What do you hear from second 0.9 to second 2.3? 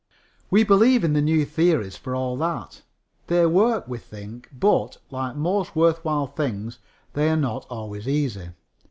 in the new theories for